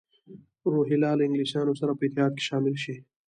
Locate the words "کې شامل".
2.37-2.75